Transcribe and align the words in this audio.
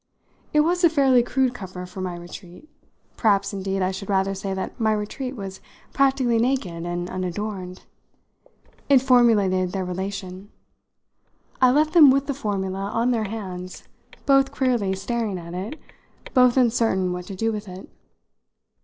It 0.51 0.61
was 0.61 0.83
a 0.83 0.89
fairly 0.89 1.21
crude 1.21 1.53
cover 1.53 1.85
for 1.85 2.01
my 2.01 2.17
retreat; 2.17 2.67
perhaps 3.17 3.53
indeed 3.53 3.83
I 3.83 3.91
should 3.91 4.09
rather 4.09 4.33
say 4.33 4.51
that 4.51 4.79
my 4.79 4.91
retreat 4.93 5.35
was 5.35 5.61
practically 5.93 6.39
naked 6.39 6.87
and 6.87 7.07
unadorned. 7.07 7.83
It 8.89 8.99
formulated 9.03 9.73
their 9.73 9.85
relation. 9.85 10.49
I 11.61 11.69
left 11.69 11.93
them 11.93 12.09
with 12.09 12.25
the 12.25 12.33
formula 12.33 12.89
on 12.91 13.11
their 13.11 13.25
hands, 13.25 13.83
both 14.25 14.51
queerly 14.51 14.95
staring 14.95 15.37
at 15.37 15.53
it, 15.53 15.79
both 16.33 16.57
uncertain 16.57 17.13
what 17.13 17.25
to 17.27 17.35
do 17.35 17.51
with 17.51 17.67
it. 17.67 17.87